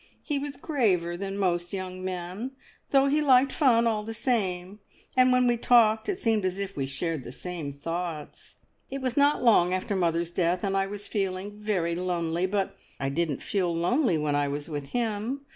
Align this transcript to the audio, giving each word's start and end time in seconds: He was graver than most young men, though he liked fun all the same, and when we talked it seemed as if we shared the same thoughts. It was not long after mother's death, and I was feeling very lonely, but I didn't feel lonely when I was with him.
He 0.23 0.39
was 0.39 0.57
graver 0.57 1.15
than 1.15 1.37
most 1.37 1.73
young 1.73 2.03
men, 2.03 2.53
though 2.89 3.05
he 3.05 3.21
liked 3.21 3.51
fun 3.51 3.85
all 3.85 4.01
the 4.01 4.15
same, 4.15 4.79
and 5.15 5.31
when 5.31 5.45
we 5.45 5.57
talked 5.57 6.09
it 6.09 6.17
seemed 6.17 6.43
as 6.43 6.57
if 6.57 6.75
we 6.75 6.87
shared 6.87 7.23
the 7.23 7.31
same 7.31 7.71
thoughts. 7.71 8.55
It 8.89 8.99
was 8.99 9.15
not 9.15 9.43
long 9.43 9.75
after 9.75 9.95
mother's 9.95 10.31
death, 10.31 10.63
and 10.63 10.75
I 10.75 10.87
was 10.87 11.07
feeling 11.07 11.51
very 11.59 11.93
lonely, 11.93 12.47
but 12.47 12.75
I 12.99 13.09
didn't 13.09 13.43
feel 13.43 13.75
lonely 13.75 14.17
when 14.17 14.33
I 14.35 14.47
was 14.47 14.67
with 14.67 14.85
him. 14.87 15.41